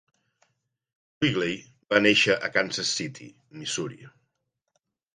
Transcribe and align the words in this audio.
Quigley 1.19 1.53
va 1.95 2.01
néixer 2.07 2.39
a 2.39 2.51
Kansas 2.57 2.97
City, 3.03 3.31
Missouri. 3.61 4.05